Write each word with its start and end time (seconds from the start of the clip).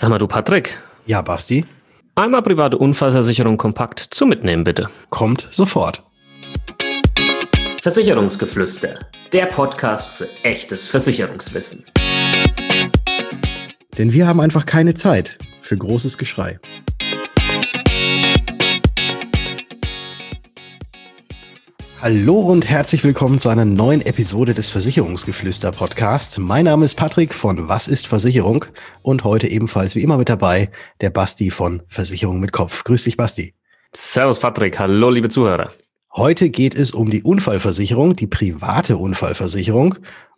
Sag 0.00 0.08
mal, 0.08 0.16
du 0.16 0.26
Patrick. 0.26 0.80
Ja, 1.04 1.20
Basti. 1.20 1.66
Einmal 2.14 2.40
private 2.40 2.78
Unfallversicherung 2.78 3.58
kompakt 3.58 4.00
zum 4.10 4.30
Mitnehmen, 4.30 4.64
bitte. 4.64 4.88
Kommt 5.10 5.46
sofort. 5.50 6.02
Versicherungsgeflüster. 7.82 8.98
Der 9.34 9.44
Podcast 9.44 10.08
für 10.08 10.26
echtes 10.42 10.88
Versicherungswissen. 10.88 11.84
Denn 13.98 14.14
wir 14.14 14.26
haben 14.26 14.40
einfach 14.40 14.64
keine 14.64 14.94
Zeit 14.94 15.36
für 15.60 15.76
großes 15.76 16.16
Geschrei. 16.16 16.58
Hallo 22.02 22.40
und 22.40 22.66
herzlich 22.66 23.04
willkommen 23.04 23.38
zu 23.38 23.50
einer 23.50 23.66
neuen 23.66 24.00
Episode 24.00 24.54
des 24.54 24.70
Versicherungsgeflüster 24.70 25.70
Podcast. 25.70 26.38
Mein 26.38 26.64
Name 26.64 26.86
ist 26.86 26.94
Patrick 26.94 27.34
von 27.34 27.68
Was 27.68 27.88
ist 27.88 28.06
Versicherung 28.06 28.64
und 29.02 29.22
heute 29.22 29.48
ebenfalls 29.48 29.94
wie 29.94 30.02
immer 30.02 30.16
mit 30.16 30.30
dabei 30.30 30.70
der 31.02 31.10
Basti 31.10 31.50
von 31.50 31.82
Versicherung 31.88 32.40
mit 32.40 32.52
Kopf. 32.52 32.84
Grüß 32.84 33.04
dich, 33.04 33.18
Basti. 33.18 33.52
Servus, 33.94 34.38
Patrick. 34.38 34.78
Hallo, 34.78 35.10
liebe 35.10 35.28
Zuhörer. 35.28 35.70
Heute 36.16 36.48
geht 36.48 36.74
es 36.74 36.92
um 36.92 37.10
die 37.10 37.22
Unfallversicherung, 37.22 38.16
die 38.16 38.26
private 38.26 38.96
Unfallversicherung 38.96 39.96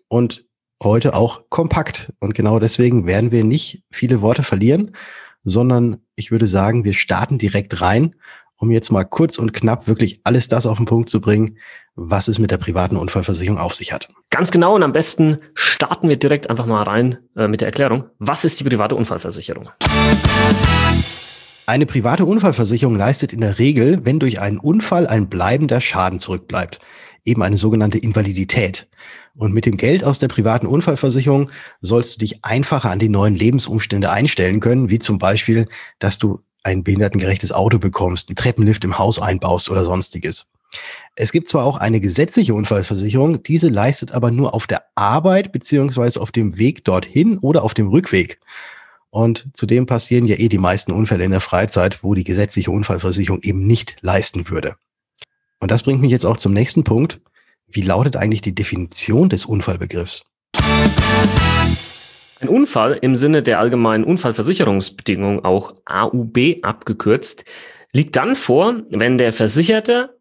und 0.09 0.45
heute 0.83 1.15
auch 1.15 1.43
kompakt. 1.49 2.13
Und 2.19 2.35
genau 2.35 2.59
deswegen 2.59 3.07
werden 3.07 3.31
wir 3.31 3.45
nicht 3.45 3.85
viele 3.93 4.21
Worte 4.21 4.43
verlieren, 4.43 4.97
sondern 5.45 5.99
ich 6.17 6.33
würde 6.33 6.49
sagen, 6.49 6.83
wir 6.85 6.93
starten 6.93 7.39
direkt 7.39 7.81
rein 7.81 8.17
um 8.63 8.71
jetzt 8.71 8.93
mal 8.93 9.03
kurz 9.03 9.39
und 9.39 9.53
knapp 9.53 9.89
wirklich 9.89 10.21
alles 10.23 10.47
das 10.47 10.67
auf 10.67 10.77
den 10.77 10.87
Punkt 10.87 11.11
zu 11.11 11.21
bringen, 11.21 11.59
was 11.97 12.29
es 12.29 12.39
mit 12.39 12.53
der 12.53 12.59
privaten 12.59 12.97
Unfallversicherung 12.97 13.59
auf 13.59 13.75
sich 13.75 13.93
hat. 13.93 14.09
Ganz 14.31 14.53
genau 14.53 14.77
und 14.77 14.85
am 14.85 14.93
besten 14.93 15.39
starten 15.55 16.09
wir 16.09 16.17
direkt 16.17 16.49
einfach 16.49 16.67
mal 16.67 16.85
rein 16.85 17.19
äh, 17.37 17.49
mit 17.49 17.61
der 17.61 17.67
Erklärung. 17.67 18.05
Was 18.21 18.45
ist 18.45 18.61
die 18.61 18.65
private 18.65 18.95
Unfallversicherung? 18.95 19.69
Eine 21.67 21.87
private 21.87 22.25
Unfallversicherung 22.25 22.95
leistet 22.95 23.33
in 23.33 23.41
der 23.41 23.59
Regel, 23.59 24.05
wenn 24.05 24.21
durch 24.21 24.41
einen 24.41 24.59
Unfall 24.59 25.09
ein 25.09 25.29
bleibender 25.29 25.81
Schaden 25.81 26.21
zurückbleibt, 26.21 26.79
eben 27.25 27.43
eine 27.43 27.57
sogenannte 27.57 27.99
Invalidität. 27.99 28.89
Und 29.35 29.53
mit 29.53 29.67
dem 29.67 29.77
Geld 29.77 30.05
aus 30.05 30.21
der 30.21 30.29
privaten 30.29 30.69
Unfallversicherung 30.69 31.51
sollst 31.81 32.15
du 32.15 32.19
dich 32.21 32.45
einfacher 32.45 32.91
an 32.91 33.01
die 33.01 33.09
neuen 33.09 33.35
Lebensumstände 33.35 34.11
einstellen 34.11 34.61
können, 34.61 34.89
wie 34.89 35.01
zum 35.01 35.19
Beispiel, 35.19 35.67
dass 35.99 36.19
du 36.19 36.39
ein 36.63 36.85
behindertengerechtes 36.85 37.53
Auto 37.53 37.79
bekommst, 37.79 38.29
einen 38.29 38.37
Treppenlift 38.37 38.85
im 38.85 38.99
Haus 38.99 39.19
einbaust 39.19 39.71
oder 39.71 39.85
sonstiges. 39.85 40.47
Es 41.15 41.33
gibt 41.33 41.49
zwar 41.49 41.65
auch 41.65 41.77
eine 41.77 42.01
gesetzliche 42.01 42.55
Unfallversicherung, 42.55 43.43
diese 43.43 43.69
leistet 43.69 44.13
aber 44.13 44.31
nur 44.31 44.55
auf 44.55 44.67
der 44.67 44.85
Arbeit 44.95 45.53
beziehungsweise 45.53 46.21
auf 46.21 46.33
dem 46.33 46.59
Weg 46.59 46.85
dorthin 46.85 47.39
oder 47.39 47.63
auf 47.63 47.75
dem 47.75 47.89
Rückweg. 47.89 48.41
Und 49.11 49.49
zudem 49.53 49.85
passieren 49.85 50.25
ja 50.25 50.37
eh 50.37 50.49
die 50.49 50.59
meisten 50.59 50.93
Unfälle 50.93 51.25
in 51.25 51.33
der 51.33 51.41
Freizeit, 51.41 52.03
wo 52.03 52.15
die 52.15 52.25
gesetzliche 52.25 52.71
Unfallversicherung 52.71 53.43
eben 53.43 53.67
nicht 53.67 53.97
leisten 54.01 54.49
würde. 54.49 54.77
Und 55.61 55.71
das 55.71 55.83
bringt 55.83 56.01
mich 56.01 56.11
jetzt 56.11 56.25
auch 56.25 56.39
zum 56.39 56.55
nächsten 56.55 56.83
Punkt. 56.83 57.21
Wie 57.69 57.83
lautet 57.83 58.17
eigentlich 58.17 58.41
die 58.41 58.55
Definition 58.55 59.29
des 59.29 59.45
Unfallbegriffs? 59.45 60.23
Ein 62.43 62.49
Unfall 62.49 62.99
im 63.03 63.15
Sinne 63.15 63.41
der 63.41 63.61
allgemeinen 63.61 64.03
Unfallversicherungsbedingungen, 64.03 65.45
auch 65.45 65.75
AUB 65.85 66.59
abgekürzt, 66.63 67.45
liegt 67.93 68.17
dann 68.17 68.35
vor, 68.35 68.83
wenn 68.91 69.17
der 69.17 69.31
Versicherte 69.31 70.19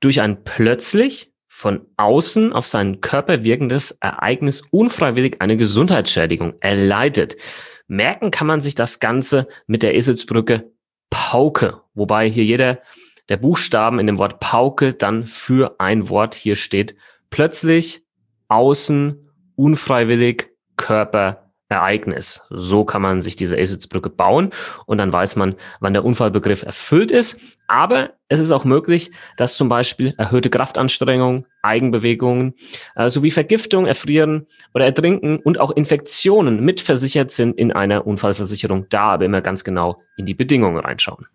durch 0.00 0.20
ein 0.20 0.44
plötzlich 0.44 1.32
von 1.48 1.86
außen 1.96 2.52
auf 2.52 2.66
seinen 2.66 3.00
Körper 3.00 3.42
wirkendes 3.42 3.96
Ereignis 4.00 4.60
unfreiwillig 4.70 5.40
eine 5.40 5.56
Gesundheitsschädigung 5.56 6.52
erleidet. 6.60 7.38
Merken 7.86 8.30
kann 8.30 8.48
man 8.48 8.60
sich 8.60 8.74
das 8.74 9.00
Ganze 9.00 9.48
mit 9.66 9.82
der 9.82 9.94
Eselsbrücke 9.94 10.70
Pauke, 11.08 11.80
wobei 11.94 12.28
hier 12.28 12.44
jeder 12.44 12.80
der 13.30 13.38
Buchstaben 13.38 13.98
in 13.98 14.06
dem 14.06 14.18
Wort 14.18 14.40
Pauke 14.40 14.92
dann 14.92 15.24
für 15.24 15.76
ein 15.80 16.10
Wort 16.10 16.34
hier 16.34 16.56
steht. 16.56 16.96
Plötzlich, 17.30 18.02
außen, 18.48 19.26
unfreiwillig, 19.56 20.50
Körper, 20.76 21.41
Ereignis. 21.72 22.42
So 22.50 22.84
kann 22.84 23.02
man 23.02 23.22
sich 23.22 23.36
diese 23.36 23.56
Eselsbrücke 23.56 24.10
bauen 24.10 24.50
und 24.86 24.98
dann 24.98 25.12
weiß 25.12 25.36
man, 25.36 25.56
wann 25.80 25.92
der 25.92 26.04
Unfallbegriff 26.04 26.62
erfüllt 26.62 27.10
ist. 27.10 27.40
Aber 27.66 28.10
es 28.28 28.40
ist 28.40 28.52
auch 28.52 28.64
möglich, 28.64 29.10
dass 29.36 29.56
zum 29.56 29.68
Beispiel 29.68 30.14
erhöhte 30.18 30.50
Kraftanstrengung, 30.50 31.46
Eigenbewegungen 31.62 32.54
äh, 32.96 33.08
sowie 33.08 33.30
Vergiftung, 33.30 33.86
Erfrieren 33.86 34.46
oder 34.74 34.84
Ertrinken 34.84 35.38
und 35.38 35.58
auch 35.58 35.70
Infektionen 35.70 36.64
mitversichert 36.64 37.30
sind 37.30 37.58
in 37.58 37.72
einer 37.72 38.06
Unfallversicherung. 38.06 38.86
Da 38.88 39.12
aber 39.12 39.24
immer 39.24 39.40
ganz 39.40 39.64
genau 39.64 39.96
in 40.16 40.26
die 40.26 40.34
Bedingungen 40.34 40.78
reinschauen. 40.78 41.26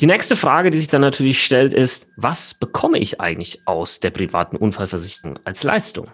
Die 0.00 0.06
nächste 0.06 0.34
Frage, 0.34 0.70
die 0.70 0.78
sich 0.78 0.88
dann 0.88 1.02
natürlich 1.02 1.44
stellt, 1.44 1.74
ist, 1.74 2.08
was 2.16 2.54
bekomme 2.54 2.98
ich 2.98 3.20
eigentlich 3.20 3.60
aus 3.66 4.00
der 4.00 4.08
privaten 4.08 4.56
Unfallversicherung 4.56 5.38
als 5.44 5.62
Leistung? 5.62 6.10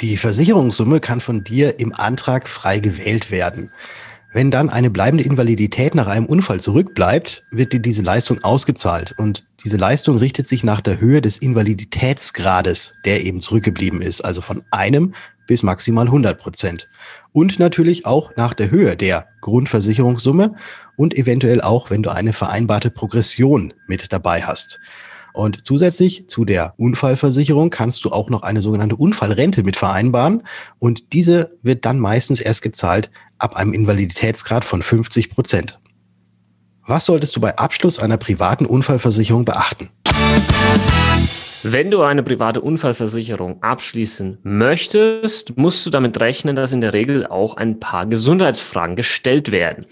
Die 0.00 0.16
Versicherungssumme 0.16 1.00
kann 1.00 1.20
von 1.20 1.42
dir 1.42 1.80
im 1.80 1.92
Antrag 1.92 2.48
frei 2.48 2.78
gewählt 2.78 3.32
werden. 3.32 3.72
Wenn 4.32 4.52
dann 4.52 4.70
eine 4.70 4.90
bleibende 4.90 5.24
Invalidität 5.24 5.96
nach 5.96 6.06
einem 6.06 6.26
Unfall 6.26 6.60
zurückbleibt, 6.60 7.44
wird 7.50 7.72
dir 7.72 7.80
diese 7.80 8.02
Leistung 8.02 8.44
ausgezahlt. 8.44 9.14
Und 9.18 9.48
diese 9.64 9.76
Leistung 9.76 10.18
richtet 10.18 10.46
sich 10.46 10.62
nach 10.62 10.82
der 10.82 11.00
Höhe 11.00 11.20
des 11.20 11.38
Invaliditätsgrades, 11.38 12.94
der 13.04 13.24
eben 13.24 13.40
zurückgeblieben 13.40 14.00
ist, 14.00 14.20
also 14.20 14.40
von 14.40 14.62
einem 14.70 15.14
bis 15.48 15.64
maximal 15.64 16.06
100 16.06 16.38
Prozent. 16.38 16.88
Und 17.32 17.58
natürlich 17.58 18.06
auch 18.06 18.36
nach 18.36 18.54
der 18.54 18.70
Höhe 18.70 18.96
der 18.96 19.26
Grundversicherungssumme 19.40 20.54
und 20.96 21.16
eventuell 21.16 21.60
auch, 21.60 21.90
wenn 21.90 22.04
du 22.04 22.10
eine 22.10 22.32
vereinbarte 22.32 22.90
Progression 22.90 23.74
mit 23.88 24.12
dabei 24.12 24.42
hast. 24.42 24.78
Und 25.38 25.64
zusätzlich 25.64 26.24
zu 26.26 26.44
der 26.44 26.74
Unfallversicherung 26.78 27.70
kannst 27.70 28.04
du 28.04 28.10
auch 28.10 28.28
noch 28.28 28.42
eine 28.42 28.60
sogenannte 28.60 28.96
Unfallrente 28.96 29.62
mit 29.62 29.76
vereinbaren. 29.76 30.42
Und 30.80 31.12
diese 31.12 31.56
wird 31.62 31.84
dann 31.84 32.00
meistens 32.00 32.40
erst 32.40 32.60
gezahlt 32.60 33.08
ab 33.38 33.54
einem 33.54 33.72
Invaliditätsgrad 33.72 34.64
von 34.64 34.82
50 34.82 35.30
Prozent. 35.30 35.78
Was 36.88 37.06
solltest 37.06 37.36
du 37.36 37.40
bei 37.40 37.56
Abschluss 37.56 38.00
einer 38.00 38.16
privaten 38.16 38.66
Unfallversicherung 38.66 39.44
beachten? 39.44 39.90
Wenn 41.62 41.92
du 41.92 42.02
eine 42.02 42.24
private 42.24 42.60
Unfallversicherung 42.60 43.62
abschließen 43.62 44.38
möchtest, 44.42 45.56
musst 45.56 45.86
du 45.86 45.90
damit 45.90 46.18
rechnen, 46.18 46.56
dass 46.56 46.72
in 46.72 46.80
der 46.80 46.94
Regel 46.94 47.28
auch 47.28 47.56
ein 47.56 47.78
paar 47.78 48.06
Gesundheitsfragen 48.06 48.96
gestellt 48.96 49.52
werden. 49.52 49.86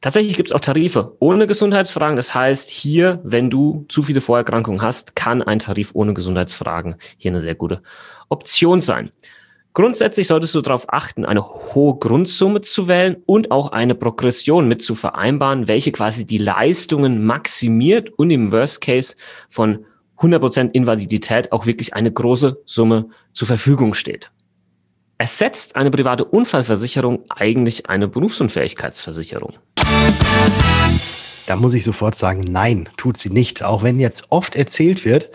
Tatsächlich 0.00 0.36
gibt 0.36 0.50
es 0.50 0.54
auch 0.54 0.60
Tarife 0.60 1.14
ohne 1.18 1.46
Gesundheitsfragen. 1.46 2.16
Das 2.16 2.34
heißt, 2.34 2.70
hier, 2.70 3.20
wenn 3.22 3.50
du 3.50 3.84
zu 3.88 4.02
viele 4.02 4.22
Vorerkrankungen 4.22 4.80
hast, 4.80 5.14
kann 5.14 5.42
ein 5.42 5.58
Tarif 5.58 5.90
ohne 5.92 6.14
Gesundheitsfragen 6.14 6.96
hier 7.18 7.32
eine 7.32 7.40
sehr 7.40 7.54
gute 7.54 7.82
Option 8.30 8.80
sein. 8.80 9.10
Grundsätzlich 9.72 10.26
solltest 10.26 10.54
du 10.54 10.62
darauf 10.62 10.92
achten, 10.92 11.24
eine 11.24 11.46
hohe 11.46 11.96
Grundsumme 11.98 12.60
zu 12.62 12.88
wählen 12.88 13.18
und 13.26 13.50
auch 13.52 13.70
eine 13.70 13.94
Progression 13.94 14.66
mit 14.66 14.82
zu 14.82 14.94
vereinbaren, 14.94 15.68
welche 15.68 15.92
quasi 15.92 16.26
die 16.26 16.38
Leistungen 16.38 17.24
maximiert 17.24 18.10
und 18.18 18.30
im 18.30 18.50
Worst 18.50 18.80
Case 18.80 19.14
von 19.48 19.84
100% 20.18 20.70
Invalidität 20.72 21.52
auch 21.52 21.66
wirklich 21.66 21.94
eine 21.94 22.10
große 22.10 22.60
Summe 22.64 23.10
zur 23.32 23.46
Verfügung 23.46 23.94
steht. 23.94 24.32
Ersetzt 25.18 25.76
eine 25.76 25.90
private 25.90 26.24
Unfallversicherung 26.24 27.24
eigentlich 27.28 27.88
eine 27.88 28.08
Berufsunfähigkeitsversicherung? 28.08 29.54
Da 31.46 31.56
muss 31.56 31.74
ich 31.74 31.84
sofort 31.84 32.14
sagen, 32.14 32.44
nein, 32.44 32.88
tut 32.96 33.16
sie 33.16 33.30
nicht. 33.30 33.64
Auch 33.64 33.82
wenn 33.82 33.98
jetzt 33.98 34.26
oft 34.30 34.54
erzählt 34.54 35.04
wird, 35.04 35.30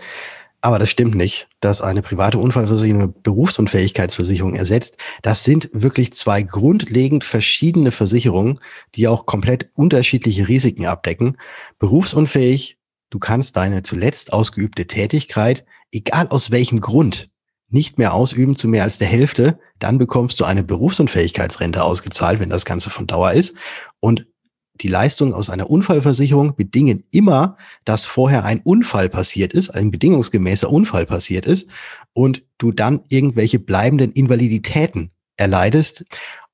aber 0.62 0.78
das 0.78 0.90
stimmt 0.90 1.14
nicht, 1.14 1.46
dass 1.60 1.80
eine 1.80 2.02
private 2.02 2.38
Unfallversicherung 2.38 3.02
eine 3.02 3.12
Berufsunfähigkeitsversicherung 3.12 4.54
ersetzt. 4.54 4.96
Das 5.22 5.44
sind 5.44 5.70
wirklich 5.72 6.12
zwei 6.14 6.42
grundlegend 6.42 7.22
verschiedene 7.22 7.90
Versicherungen, 7.90 8.60
die 8.94 9.08
auch 9.08 9.26
komplett 9.26 9.70
unterschiedliche 9.74 10.48
Risiken 10.48 10.86
abdecken. 10.86 11.36
Berufsunfähig, 11.78 12.78
du 13.10 13.18
kannst 13.18 13.56
deine 13.56 13.82
zuletzt 13.82 14.32
ausgeübte 14.32 14.86
Tätigkeit, 14.86 15.64
egal 15.92 16.28
aus 16.28 16.50
welchem 16.50 16.80
Grund, 16.80 17.28
nicht 17.68 17.98
mehr 17.98 18.14
ausüben 18.14 18.56
zu 18.56 18.68
mehr 18.68 18.84
als 18.84 18.98
der 18.98 19.08
Hälfte, 19.08 19.58
dann 19.78 19.98
bekommst 19.98 20.40
du 20.40 20.44
eine 20.44 20.64
Berufsunfähigkeitsrente 20.64 21.84
ausgezahlt, 21.84 22.40
wenn 22.40 22.50
das 22.50 22.64
Ganze 22.64 22.90
von 22.90 23.06
Dauer 23.06 23.32
ist. 23.32 23.56
Und 24.00 24.26
die 24.82 24.88
Leistungen 24.88 25.32
aus 25.32 25.50
einer 25.50 25.70
Unfallversicherung 25.70 26.56
bedingen 26.56 27.04
immer, 27.10 27.56
dass 27.84 28.04
vorher 28.04 28.44
ein 28.44 28.60
Unfall 28.60 29.08
passiert 29.08 29.52
ist, 29.52 29.70
ein 29.70 29.90
bedingungsgemäßer 29.90 30.70
Unfall 30.70 31.06
passiert 31.06 31.46
ist 31.46 31.68
und 32.12 32.42
du 32.58 32.72
dann 32.72 33.02
irgendwelche 33.08 33.58
bleibenden 33.58 34.12
Invaliditäten 34.12 35.10
erleidest. 35.36 36.04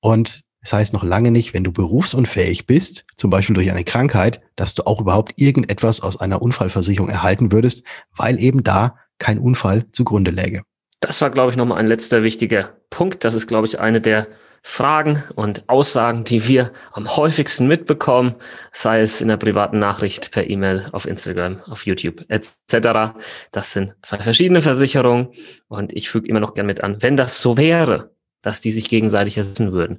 Und 0.00 0.42
das 0.62 0.72
heißt 0.72 0.92
noch 0.92 1.02
lange 1.02 1.30
nicht, 1.30 1.54
wenn 1.54 1.64
du 1.64 1.72
berufsunfähig 1.72 2.66
bist, 2.66 3.04
zum 3.16 3.30
Beispiel 3.30 3.54
durch 3.54 3.70
eine 3.70 3.84
Krankheit, 3.84 4.40
dass 4.56 4.74
du 4.74 4.86
auch 4.86 5.00
überhaupt 5.00 5.34
irgendetwas 5.36 6.00
aus 6.00 6.20
einer 6.20 6.40
Unfallversicherung 6.40 7.08
erhalten 7.08 7.52
würdest, 7.52 7.84
weil 8.16 8.38
eben 8.38 8.62
da 8.62 8.96
kein 9.18 9.38
Unfall 9.38 9.86
zugrunde 9.92 10.30
läge. 10.30 10.62
Das 11.00 11.20
war, 11.20 11.30
glaube 11.30 11.50
ich, 11.50 11.56
nochmal 11.56 11.78
ein 11.78 11.88
letzter 11.88 12.22
wichtiger 12.22 12.76
Punkt. 12.90 13.24
Das 13.24 13.34
ist, 13.34 13.48
glaube 13.48 13.66
ich, 13.66 13.80
eine 13.80 14.00
der 14.00 14.28
Fragen 14.62 15.22
und 15.34 15.68
Aussagen, 15.68 16.24
die 16.24 16.46
wir 16.46 16.72
am 16.92 17.16
häufigsten 17.16 17.66
mitbekommen, 17.66 18.36
sei 18.70 19.00
es 19.00 19.20
in 19.20 19.28
der 19.28 19.36
privaten 19.36 19.80
Nachricht, 19.80 20.30
per 20.30 20.48
E-Mail, 20.48 20.88
auf 20.92 21.06
Instagram, 21.06 21.60
auf 21.62 21.84
YouTube 21.84 22.24
etc. 22.28 23.14
Das 23.50 23.72
sind 23.72 23.94
zwei 24.02 24.18
verschiedene 24.18 24.62
Versicherungen 24.62 25.28
und 25.68 25.92
ich 25.92 26.08
füge 26.08 26.28
immer 26.28 26.40
noch 26.40 26.54
gern 26.54 26.66
mit 26.66 26.84
an, 26.84 27.02
wenn 27.02 27.16
das 27.16 27.42
so 27.42 27.56
wäre, 27.56 28.12
dass 28.40 28.60
die 28.60 28.70
sich 28.70 28.88
gegenseitig 28.88 29.36
ersetzen 29.36 29.72
würden, 29.72 29.98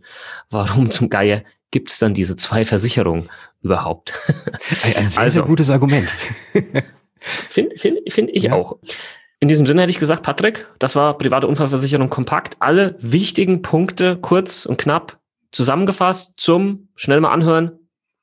warum 0.50 0.89
zum 0.89 1.10
Geier 1.10 1.44
gibt 1.71 1.89
es 1.89 2.00
dann 2.00 2.13
diese 2.13 2.36
zwei 2.36 2.63
Versicherungen 2.63 3.30
überhaupt? 3.62 4.13
Ein 4.95 5.10
sehr, 5.10 5.24
also, 5.24 5.39
sehr 5.39 5.48
gutes 5.48 5.69
Argument. 5.69 6.07
Finde 7.19 7.77
find, 7.77 8.00
find 8.12 8.30
ich 8.33 8.44
ja. 8.44 8.54
auch. 8.54 8.77
In 9.43 9.49
diesem 9.49 9.65
Sinne 9.65 9.81
hätte 9.81 9.89
ich 9.89 9.99
gesagt, 9.99 10.23
Patrick, 10.23 10.67
das 10.79 10.95
war 10.95 11.17
private 11.17 11.47
Unfallversicherung 11.47 12.09
kompakt. 12.09 12.55
Alle 12.59 12.95
wichtigen 12.99 13.61
Punkte 13.61 14.15
kurz 14.15 14.65
und 14.65 14.77
knapp 14.77 15.19
zusammengefasst 15.51 16.31
zum 16.37 16.87
schnell 16.95 17.19
mal 17.19 17.33
anhören, 17.33 17.73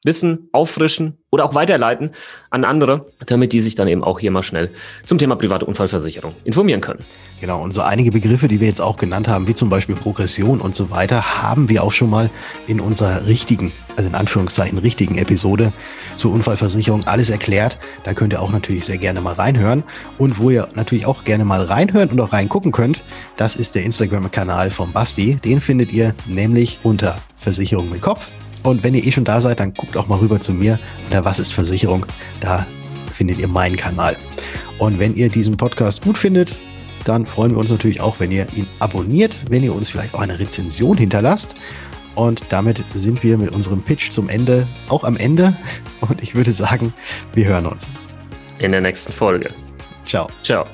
wissen, 0.05 0.49
auffrischen 0.53 1.19
oder 1.31 1.45
auch 1.45 1.55
weiterleiten 1.55 2.11
an 2.51 2.65
andere, 2.65 3.07
damit 3.27 3.53
die 3.53 3.61
sich 3.61 3.75
dann 3.75 3.87
eben 3.87 4.03
auch 4.03 4.19
hier 4.19 4.31
mal 4.31 4.43
schnell 4.43 4.71
zum 5.05 5.19
Thema 5.19 5.37
private 5.37 5.67
Unfallversicherung 5.67 6.35
informieren 6.45 6.81
können. 6.81 7.05
Genau, 7.41 7.63
und 7.63 7.73
so 7.73 7.83
einige 7.83 8.11
Begriffe, 8.11 8.49
die 8.49 8.61
wir 8.61 8.69
jetzt 8.69 8.81
auch 8.81 8.97
genannt 8.97 9.29
haben, 9.29 9.47
wie 9.47 9.55
zum 9.55 9.71
Beispiel 9.71 9.95
Progression 9.95 10.61
und 10.61 10.75
so 10.75 10.91
weiter, 10.91 11.43
haben 11.43 11.69
wir 11.69 11.83
auch 11.83 11.93
schon 11.93 12.11
mal 12.11 12.31
in 12.67 12.81
unserer 12.81 13.27
richtigen, 13.27 13.73
also 13.97 14.09
in 14.09 14.15
Anführungszeichen 14.15 14.79
richtigen 14.79 15.17
Episode 15.17 15.73
zur 16.17 16.33
Unfallversicherung 16.33 17.05
alles 17.05 17.31
erklärt. 17.31 17.79
Da 18.05 18.15
könnt 18.15 18.33
ihr 18.33 18.43
auch 18.43 18.53
natürlich 18.53 18.85
sehr 18.85 18.99
gerne 18.99 19.21
mal 19.21 19.35
reinhören. 19.35 19.85
Und 20.19 20.39
wo 20.39 20.51
ihr 20.51 20.69
natürlich 20.75 21.07
auch 21.07 21.25
gerne 21.25 21.45
mal 21.45 21.63
reinhören 21.63 22.11
und 22.11 22.21
auch 22.21 22.33
reingucken 22.33 22.73
könnt, 22.73 23.03
das 23.37 23.57
ist 23.57 23.75
der 23.75 23.85
Instagram-Kanal 23.85 24.71
von 24.71 24.93
Basti. 24.93 25.37
Den 25.37 25.61
findet 25.61 25.93
ihr 25.93 26.15
nämlich 26.27 26.79
unter 26.83 27.19
Versicherung 27.39 27.89
mit 27.91 28.03
Kopf. 28.03 28.31
Und 28.63 28.85
wenn 28.85 28.95
ihr 28.95 29.07
eh 29.07 29.13
schon 29.13 29.25
da 29.25 29.41
seid, 29.41 29.61
dann 29.61 29.75
guckt 29.75 29.97
auch 29.97 30.07
mal 30.07 30.19
rüber 30.19 30.41
zu 30.41 30.53
mir 30.53 30.79
unter 31.07 31.25
Was 31.25 31.39
ist 31.39 31.53
Versicherung? 31.53 32.07
Da 32.41 32.67
findet 33.15 33.39
ihr 33.39 33.49
meinen 33.49 33.77
Kanal. 33.77 34.17
Und 34.79 34.99
wenn 34.99 35.15
ihr 35.15 35.29
diesen 35.29 35.57
Podcast 35.57 36.03
gut 36.03 36.19
findet, 36.19 36.59
dann 37.05 37.27
freuen 37.27 37.53
wir 37.53 37.59
uns 37.59 37.71
natürlich 37.71 38.01
auch, 38.01 38.21
wenn 38.21 38.31
ihr 38.31 38.47
ihn 38.55 38.67
abonniert, 38.79 39.39
wenn 39.49 39.63
ihr 39.63 39.75
uns 39.75 39.89
vielleicht 39.89 40.15
auch 40.15 40.21
eine 40.21 40.39
Rezension 40.39 40.97
hinterlasst. 40.97 41.55
Und 42.15 42.45
damit 42.51 42.83
sind 42.95 43.23
wir 43.23 43.39
mit 43.39 43.51
unserem 43.51 43.83
Pitch 43.83 44.11
zum 44.11 44.29
Ende 44.29 44.67
auch 44.89 45.05
am 45.05 45.17
Ende. 45.17 45.57
Und 46.01 46.23
ich 46.23 46.35
würde 46.35 46.53
sagen, 46.53 46.93
wir 47.35 47.47
hören 47.47 47.67
uns. 47.67 47.89
In 48.59 48.73
der 48.73 48.81
nächsten 48.81 49.13
Folge. 49.13 49.53
Ciao. 50.07 50.29
Ciao. 50.43 50.67